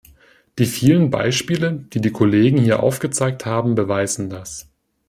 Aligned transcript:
Die 0.57 0.65
vielen 0.65 1.11
Beispiele, 1.11 1.73
die 1.73 2.01
die 2.01 2.09
Kollegen 2.11 2.57
hier 2.57 2.81
aufgezeigt 2.81 3.45
haben, 3.45 3.75
beweisen 3.75 4.31
das. 4.31 4.67